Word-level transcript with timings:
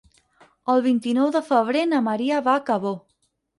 El 0.73 0.81
vint-i-nou 0.85 1.29
de 1.37 1.43
febrer 1.51 1.85
na 1.93 2.01
Maria 2.09 2.43
va 2.51 2.57
a 2.61 2.65
Cabó. 2.73 2.97